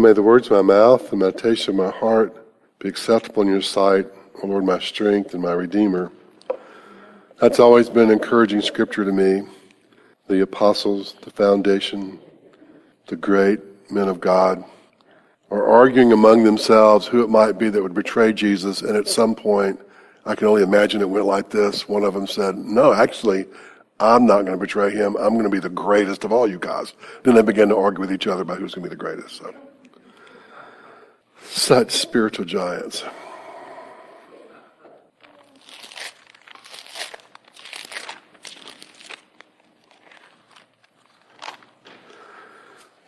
[0.00, 2.34] Well, may the words of my mouth, the meditation of my heart
[2.78, 4.06] be acceptable in your sight,
[4.42, 6.10] O Lord, my strength and my redeemer.
[7.38, 9.42] That's always been encouraging scripture to me.
[10.26, 12.18] The apostles, the foundation,
[13.08, 13.60] the great
[13.90, 14.64] men of God
[15.50, 18.80] are arguing among themselves who it might be that would betray Jesus.
[18.80, 19.78] And at some point,
[20.24, 21.90] I can only imagine it went like this.
[21.90, 23.44] One of them said, no, actually,
[24.00, 25.14] I'm not going to betray him.
[25.16, 26.94] I'm going to be the greatest of all you guys.
[27.22, 29.36] Then they began to argue with each other about who's going to be the greatest.
[29.36, 29.54] So.
[31.52, 33.02] Such spiritual giants.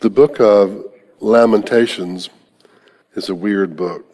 [0.00, 0.84] The book of
[1.20, 2.30] Lamentations
[3.14, 4.04] is a weird book.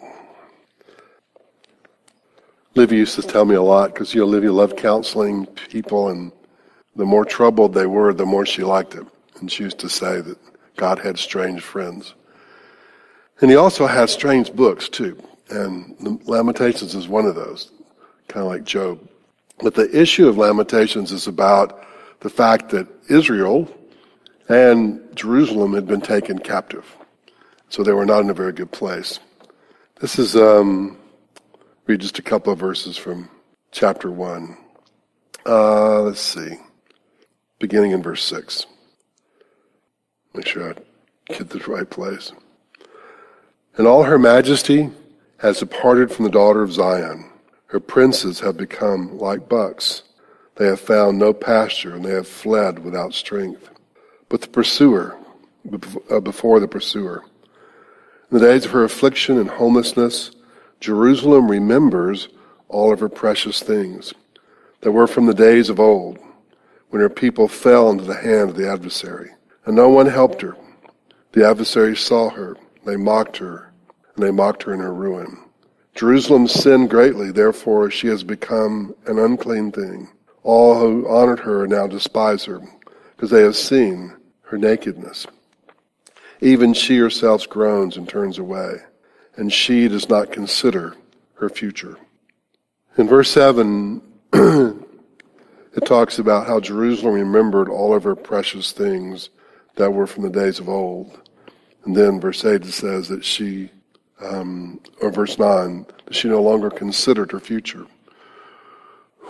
[2.74, 6.32] Livy used to tell me a lot because, you know, Livy loved counseling people, and
[6.94, 9.06] the more troubled they were, the more she liked it.
[9.40, 10.38] And she used to say that
[10.76, 12.14] God had strange friends.
[13.40, 15.20] And he also has strange books, too.
[15.50, 17.70] And Lamentations is one of those,
[18.26, 19.00] kind of like Job.
[19.60, 21.84] But the issue of Lamentations is about
[22.20, 23.72] the fact that Israel
[24.48, 26.84] and Jerusalem had been taken captive.
[27.68, 29.20] So they were not in a very good place.
[30.00, 30.96] This is, um,
[31.86, 33.28] read just a couple of verses from
[33.72, 34.56] chapter 1.
[35.46, 36.56] Uh, let's see.
[37.58, 38.66] Beginning in verse 6.
[40.34, 42.32] Make sure I get the right place.
[43.78, 44.90] And all her majesty
[45.38, 47.30] has departed from the daughter of Zion.
[47.66, 50.02] Her princes have become like bucks.
[50.56, 53.70] They have found no pasture, and they have fled without strength.
[54.28, 55.16] But the pursuer,
[56.10, 57.22] uh, before the pursuer,
[58.30, 60.32] in the days of her affliction and homelessness,
[60.80, 62.28] Jerusalem remembers
[62.68, 64.12] all of her precious things
[64.80, 66.18] that were from the days of old,
[66.90, 69.30] when her people fell into the hand of the adversary.
[69.66, 70.56] And no one helped her.
[71.30, 72.56] The adversary saw her.
[72.84, 73.67] They mocked her,
[74.18, 75.38] and they mocked her in her ruin.
[75.94, 80.08] Jerusalem sinned greatly, therefore she has become an unclean thing.
[80.42, 82.60] All who honored her now despise her,
[83.16, 85.26] because they have seen her nakedness.
[86.40, 88.76] Even she herself groans and turns away,
[89.36, 90.94] and she does not consider
[91.34, 91.96] her future.
[92.96, 94.02] In verse 7,
[94.32, 99.30] it talks about how Jerusalem remembered all of her precious things
[99.76, 101.28] that were from the days of old.
[101.84, 103.70] And then verse 8 says that she,
[104.20, 107.86] um, or verse 9, that she no longer considered her future.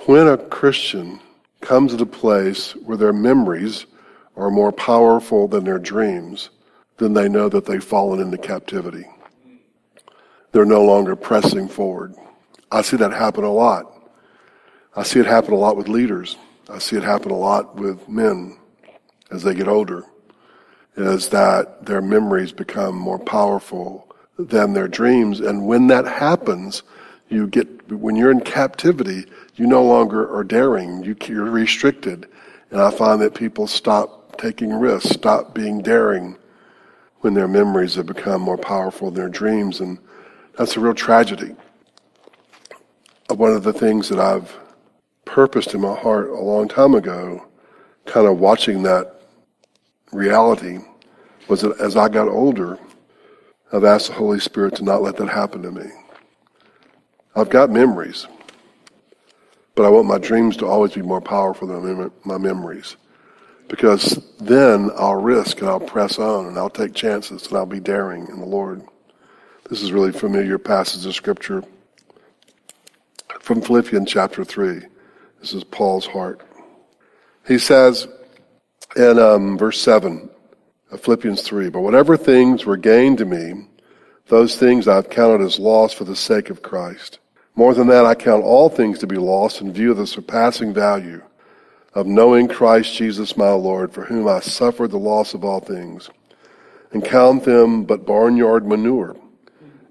[0.06, 1.20] When a Christian
[1.60, 3.86] comes to a place where their memories
[4.36, 6.50] are more powerful than their dreams,
[6.98, 9.04] then they know that they've fallen into captivity.
[10.52, 12.14] They're no longer pressing forward.
[12.70, 13.92] I see that happen a lot.
[14.96, 16.36] I see it happen a lot with leaders.
[16.68, 18.58] I see it happen a lot with men
[19.30, 20.04] as they get older,
[20.96, 24.07] is that their memories become more powerful
[24.38, 25.40] than their dreams.
[25.40, 26.82] And when that happens,
[27.28, 29.26] you get, when you're in captivity,
[29.56, 31.02] you no longer are daring.
[31.02, 32.28] You, you're restricted.
[32.70, 36.36] And I find that people stop taking risks, stop being daring,
[37.20, 39.80] when their memories have become more powerful than their dreams.
[39.80, 39.98] And
[40.56, 41.56] that's a real tragedy.
[43.28, 44.56] One of the things that I've
[45.24, 47.44] purposed in my heart a long time ago,
[48.06, 49.20] kind of watching that
[50.12, 50.78] reality,
[51.48, 52.78] was that as I got older,
[53.72, 55.90] I've asked the Holy Spirit to not let that happen to me.
[57.36, 58.26] I've got memories,
[59.74, 62.96] but I want my dreams to always be more powerful than my memories
[63.68, 67.80] because then I'll risk and I'll press on and I'll take chances and I'll be
[67.80, 68.82] daring in the Lord.
[69.68, 71.62] This is really familiar passage of scripture
[73.40, 74.80] from Philippians chapter 3.
[75.40, 76.40] This is Paul's heart.
[77.46, 78.08] He says
[78.96, 80.30] in um, verse 7
[80.96, 83.66] Philippians 3, But whatever things were gained to me,
[84.28, 87.18] those things I've counted as loss for the sake of Christ.
[87.54, 90.72] More than that, I count all things to be lost in view of the surpassing
[90.72, 91.22] value
[91.94, 96.08] of knowing Christ Jesus my Lord, for whom I suffered the loss of all things,
[96.92, 99.16] and count them but barnyard manure,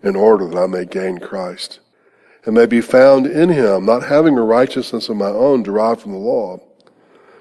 [0.03, 1.79] in order that I may gain Christ,
[2.45, 6.13] and may be found in him, not having a righteousness of my own derived from
[6.13, 6.61] the law,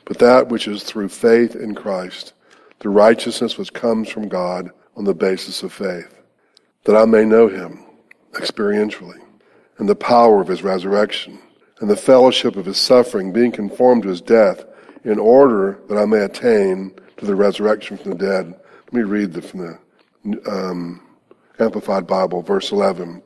[0.05, 2.33] but that which is through faith in Christ,
[2.81, 6.23] the righteousness which comes from God on the basis of faith,
[6.85, 7.85] that I may know him
[8.33, 9.21] experientially,
[9.79, 11.39] and the power of his resurrection
[11.81, 14.65] and the fellowship of his suffering, being conformed to his death,
[15.05, 18.55] in order that I may attain to the resurrection from the dead.
[18.87, 19.79] Let me read the, from
[20.25, 21.03] the um,
[21.59, 23.23] Amplified Bible, verse 11.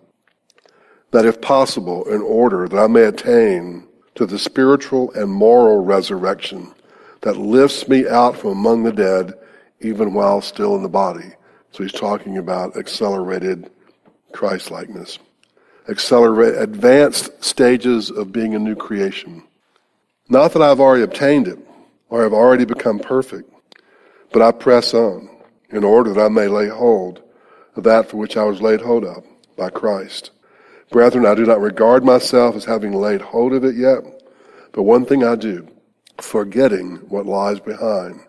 [1.13, 3.87] That if possible, in order that I may attain
[4.17, 6.73] to the spiritual and moral resurrection
[7.23, 9.35] that lifts me out from among the dead,
[9.81, 11.33] even while still in the body.
[11.73, 13.71] So he's talking about accelerated
[14.33, 15.19] Christ likeness,
[15.89, 19.43] accelerate advanced stages of being a new creation.
[20.29, 21.59] Not that I've already obtained it
[22.09, 23.53] or have already become perfect,
[24.33, 25.29] but I press on
[25.71, 27.23] in order that I may lay hold
[27.77, 29.25] of that for which I was laid hold of
[29.57, 30.31] by Christ.
[30.91, 34.01] Brethren, I do not regard myself as having laid hold of it yet,
[34.73, 35.69] but one thing I do,
[36.21, 38.21] forgetting what lies behind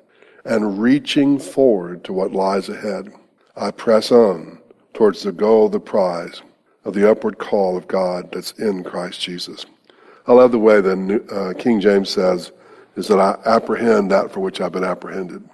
[0.46, 3.12] and reaching forward to what lies ahead,
[3.56, 4.60] I press on
[4.94, 6.42] towards the goal, the prize
[6.84, 9.66] of the upward call of God that's in Christ Jesus.
[10.28, 12.52] I love the way that uh, King James says,
[12.96, 15.48] is that I apprehend that for which I've been apprehended.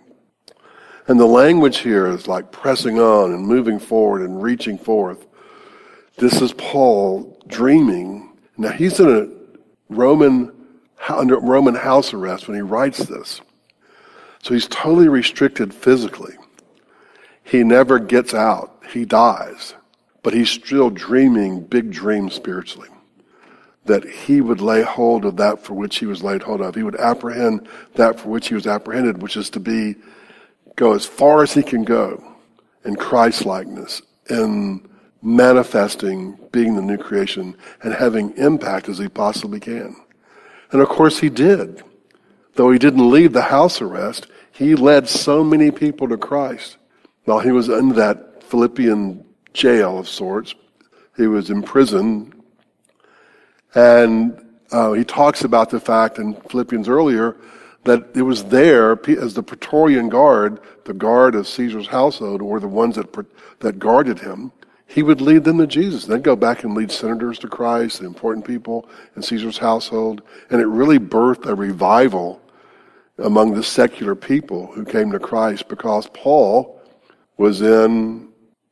[1.08, 5.26] And the language here is like pressing on and moving forward and reaching forth.
[6.18, 8.38] This is Paul dreaming.
[8.58, 10.52] Now he's in a Roman,
[11.08, 13.42] under Roman house arrest when he writes this.
[14.48, 16.34] So he's totally restricted physically.
[17.44, 18.82] He never gets out.
[18.90, 19.76] He dies.
[20.24, 22.88] But he's still dreaming big dreams spiritually.
[23.84, 26.76] That he would lay hold of that for which he was laid hold of.
[26.76, 29.96] He would apprehend that for which he was apprehended, which is to be,
[30.78, 32.24] go as far as he can go
[32.86, 34.88] in Christ likeness, in
[35.22, 37.54] manifesting being the new creation
[37.84, 39.94] and having impact as he possibly can.
[40.72, 41.84] And of course he did.
[42.58, 46.78] Though he didn't leave the house arrest, he led so many people to Christ
[47.26, 49.24] while he was in that Philippian
[49.54, 50.56] jail of sorts.
[51.16, 52.34] He was in prison.
[53.76, 57.38] And uh, he talks about the fact in Philippians earlier
[57.84, 62.68] that it was there as the Praetorian Guard, the guard of Caesar's household, or the
[62.68, 63.16] ones that,
[63.60, 64.52] that guarded him.
[64.88, 68.08] He would lead them to Jesus, then go back and lead senators to Christ, the
[68.08, 70.24] important people in Caesar's household.
[70.50, 72.42] And it really birthed a revival
[73.18, 76.82] among the secular people who came to Christ because Paul
[77.38, 78.30] was in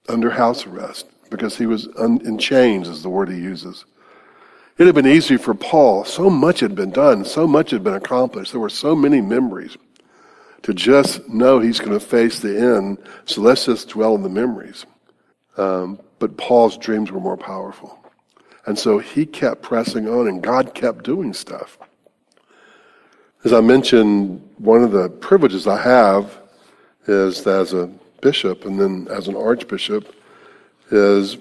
[0.07, 3.85] under house arrest because he was un, in chains, is the word he uses.
[4.77, 6.05] It had been easy for Paul.
[6.05, 7.23] So much had been done.
[7.25, 8.51] So much had been accomplished.
[8.51, 9.77] There were so many memories
[10.63, 12.97] to just know he's going to face the end.
[13.25, 14.85] So let's just dwell in the memories.
[15.57, 17.97] Um, but Paul's dreams were more powerful.
[18.65, 21.77] And so he kept pressing on and God kept doing stuff.
[23.45, 26.35] As I mentioned, one of the privileges I have
[27.05, 30.15] is as a bishop and then as an archbishop
[30.89, 31.37] is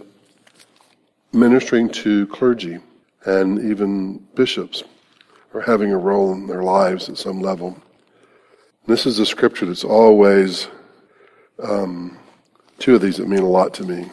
[1.33, 2.79] ministering to clergy
[3.25, 4.85] and even bishops
[5.55, 7.75] are having a role in their lives at some level.
[8.87, 10.69] This is a scripture that's always,
[11.63, 12.19] um,
[12.79, 14.11] two of these that mean a lot to me,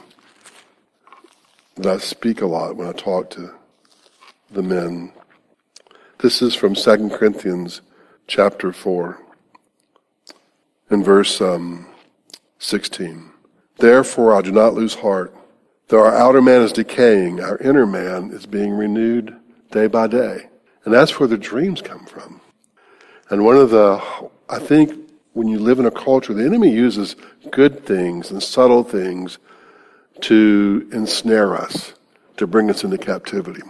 [1.76, 3.54] that I speak a lot when I talk to
[4.50, 5.12] the men.
[6.22, 7.82] This is from 2 Corinthians
[8.28, 9.20] chapter 4
[10.92, 11.88] and verse um,
[12.60, 13.32] 16.
[13.80, 15.36] Therefore, I do not lose heart.
[15.88, 19.36] Though our outer man is decaying, our inner man is being renewed
[19.72, 20.48] day by day.
[20.86, 22.40] And that's where the dreams come from.
[23.32, 24.00] And one of the,
[24.48, 24.94] I think,
[25.34, 27.16] when you live in a culture, the enemy uses
[27.50, 29.40] good things and subtle things
[30.20, 31.96] to ensnare us,
[32.38, 33.64] to bring us into captivity.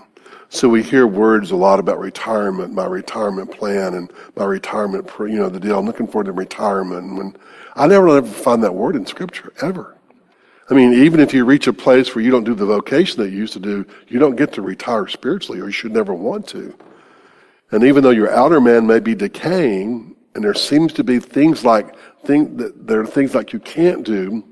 [0.53, 5.37] So we hear words a lot about retirement, my retirement plan, and my retirement, you
[5.37, 5.79] know, the deal.
[5.79, 7.05] I'm looking forward to retirement.
[7.05, 7.37] And when
[7.77, 9.95] I never ever find that word in Scripture ever.
[10.69, 13.29] I mean, even if you reach a place where you don't do the vocation that
[13.29, 16.49] you used to do, you don't get to retire spiritually, or you should never want
[16.49, 16.77] to.
[17.71, 21.63] And even though your outer man may be decaying, and there seems to be things
[21.63, 24.43] like thing that there are things like you can't do,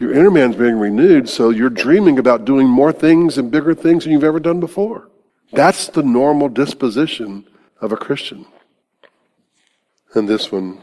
[0.00, 4.02] your inner man's being renewed, so you're dreaming about doing more things and bigger things
[4.02, 5.08] than you've ever done before.
[5.52, 7.46] That's the normal disposition
[7.80, 8.46] of a Christian.
[10.14, 10.82] And this one,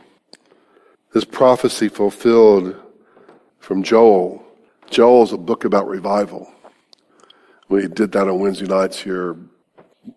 [1.13, 2.75] this prophecy fulfilled
[3.59, 4.43] from Joel.
[4.89, 6.51] Joel's a book about revival.
[7.69, 9.35] We did that on Wednesday nights here,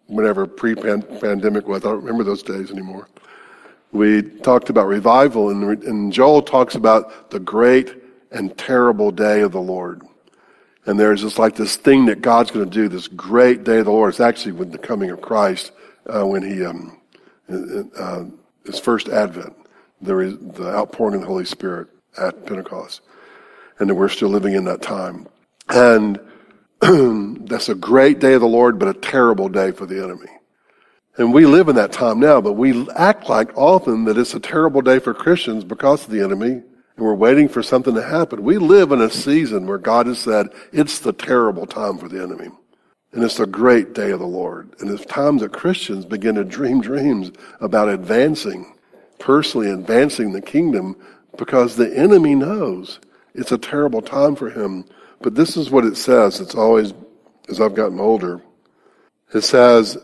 [0.07, 1.85] whenever pre-pandemic was.
[1.85, 3.09] I don't remember those days anymore.
[3.93, 7.95] We talked about revival, and, and Joel talks about the great
[8.33, 10.03] and terrible day of the Lord.
[10.87, 13.87] And there's just like this thing that God's going to do, this great day of
[13.87, 14.11] the Lord.
[14.11, 15.73] It's actually with the coming of Christ
[16.07, 17.00] uh, when he, um,
[17.49, 18.25] uh,
[18.64, 19.55] his first advent,
[20.00, 23.00] there is the outpouring of the Holy Spirit at Pentecost.
[23.78, 25.26] And that we're still living in that time.
[25.69, 26.21] And
[27.49, 30.31] that's a great day of the Lord, but a terrible day for the enemy.
[31.19, 34.40] And we live in that time now, but we act like often that it's a
[34.40, 36.62] terrible day for Christians because of the enemy
[36.97, 38.43] and we're waiting for something to happen.
[38.43, 42.23] We live in a season where God has said it's the terrible time for the
[42.23, 42.49] enemy.
[43.12, 44.75] And it's the great day of the Lord.
[44.81, 48.75] And it's times that Christians begin to dream dreams about advancing,
[49.19, 50.97] personally advancing the kingdom
[51.37, 53.00] because the enemy knows
[53.35, 54.87] It's a terrible time for him.
[55.21, 56.41] But this is what it says.
[56.41, 56.95] It's always,
[57.49, 58.41] as I've gotten older,
[59.35, 59.99] it says,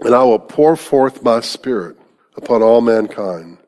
[0.00, 1.96] And I will pour forth my spirit
[2.36, 3.58] upon all mankind,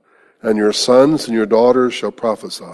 [0.45, 2.65] and your sons and your daughters shall prophesy,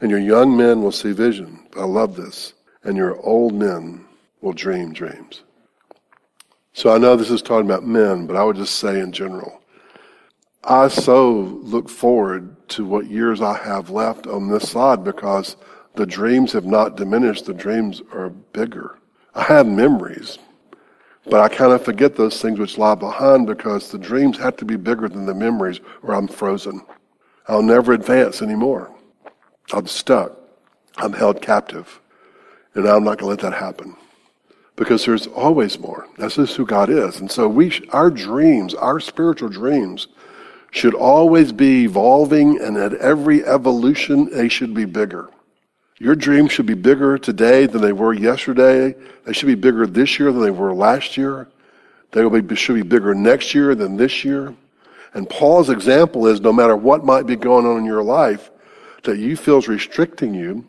[0.00, 1.66] and your young men will see vision.
[1.76, 2.54] I love this.
[2.82, 4.06] And your old men
[4.40, 5.42] will dream dreams.
[6.72, 9.60] So I know this is talking about men, but I would just say in general,
[10.64, 11.30] I so
[11.62, 15.56] look forward to what years I have left on this side because
[15.94, 17.46] the dreams have not diminished.
[17.46, 18.98] The dreams are bigger.
[19.34, 20.38] I have memories,
[21.26, 24.64] but I kind of forget those things which lie behind because the dreams have to
[24.64, 26.82] be bigger than the memories or I'm frozen.
[27.48, 28.94] I'll never advance anymore.
[29.72, 30.32] I'm stuck.
[30.96, 32.00] I'm held captive.
[32.74, 33.96] And I'm not going to let that happen
[34.76, 36.06] because there's always more.
[36.16, 37.20] That's just who God is.
[37.20, 40.08] And so we, our dreams, our spiritual dreams,
[40.70, 45.28] should always be evolving, and at every evolution, they should be bigger.
[46.00, 48.96] Your dreams should be bigger today than they were yesterday.
[49.26, 51.46] They should be bigger this year than they were last year.
[52.12, 54.54] They be, should be bigger next year than this year.
[55.12, 58.50] And Paul's example is no matter what might be going on in your life
[59.02, 60.66] that you feel is restricting you,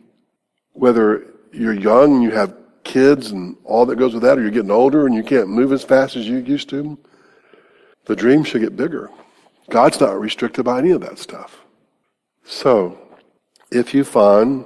[0.74, 4.52] whether you're young and you have kids and all that goes with that, or you're
[4.52, 6.98] getting older and you can't move as fast as you used to,
[8.06, 9.10] the dream should get bigger.
[9.70, 11.62] God's not restricted by any of that stuff.
[12.44, 12.98] So,
[13.72, 14.66] if you find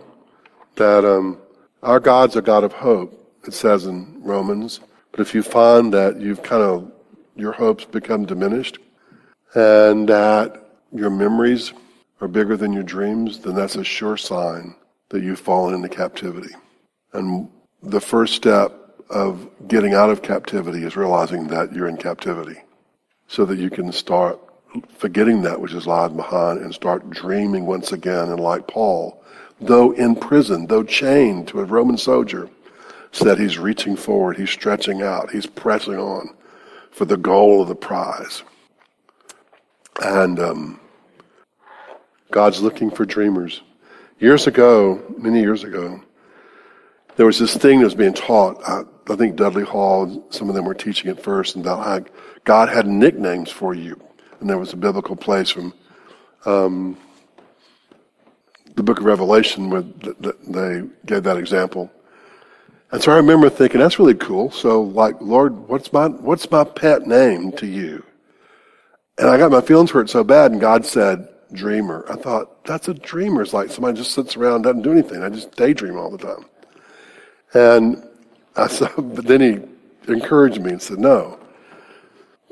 [0.76, 1.40] that um,
[1.84, 4.80] our God's a God of hope, it says in Romans,
[5.12, 6.92] but if you find that you've kind of,
[7.36, 8.80] your hopes become diminished
[9.54, 11.74] and that your memories
[12.22, 14.76] are bigger than your dreams, then that's a sure sign
[15.10, 16.54] that you've fallen into captivity.
[17.14, 17.50] And
[17.84, 18.74] the first step
[19.10, 22.60] of getting out of captivity is realizing that you're in captivity
[23.28, 24.40] so that you can start
[24.98, 28.30] forgetting that which is lied behind and start dreaming once again.
[28.30, 29.24] And like Paul,
[29.60, 32.50] though in prison, though chained to a Roman soldier,
[33.12, 36.30] said he's reaching forward, he's stretching out, he's pressing on
[36.92, 38.44] for the goal of the prize.
[40.02, 40.80] And um,
[42.32, 43.62] God's looking for dreamers.
[44.20, 46.02] Years ago, many years ago,
[47.16, 48.62] there was this thing that was being taught.
[48.68, 52.02] I, I think Dudley Hall, some of them were teaching it first, about how
[52.44, 54.00] God had nicknames for you.
[54.40, 55.74] And there was a biblical place from
[56.46, 56.98] um,
[58.76, 61.92] the book of Revelation where they gave that example.
[62.92, 64.52] And so I remember thinking, that's really cool.
[64.52, 68.04] So, like, Lord, what's my, what's my pet name to you?
[69.18, 72.06] And I got my feelings hurt so bad, and God said, dreamer.
[72.10, 73.42] I thought, that's a dreamer.
[73.42, 75.24] It's like somebody just sits around, doesn't do anything.
[75.24, 76.46] I just daydream all the time.
[77.54, 78.08] And
[78.56, 81.40] I said, but then he encouraged me and said, no,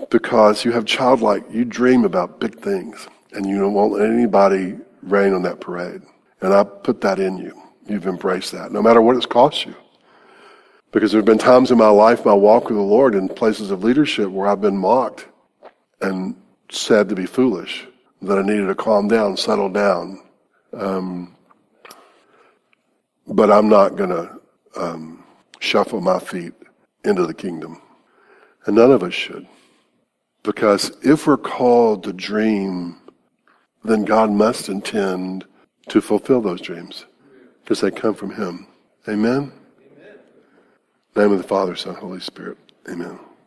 [0.10, 5.34] because you have childlike, you dream about big things and you don't want anybody rain
[5.34, 6.02] on that parade.
[6.44, 7.58] And I put that in you.
[7.88, 9.74] You've embraced that, no matter what it's cost you.
[10.92, 13.72] Because there have been times in my life, my walk with the Lord, in places
[13.72, 15.26] of leadership where I've been mocked
[16.02, 16.36] and
[16.70, 17.88] said to be foolish,
[18.22, 20.22] that I needed to calm down, settle down.
[20.74, 21.34] Um,
[23.26, 24.42] but I'm not going to
[24.76, 25.24] um,
[25.62, 26.54] shuffle my feet
[27.06, 27.82] into the kingdom.
[28.66, 29.48] And none of us should.
[30.44, 32.98] Because if we're called to dream,
[33.86, 35.46] then God must intend
[35.90, 37.06] to fulfill those dreams
[37.64, 38.68] because they come from Him.
[39.08, 39.52] Amen?
[39.98, 40.18] Amen.
[41.16, 42.58] name of the Father, Son, Holy Spirit.
[42.90, 43.20] Amen.